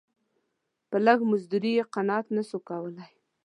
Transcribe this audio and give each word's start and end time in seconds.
په 0.89 0.97
لږ 1.05 1.19
مزدوري 1.31 1.71
یې 1.77 1.83
قناعت 1.93 2.25
نه 2.35 2.43
سو 2.49 2.57
کولای. 2.69 3.13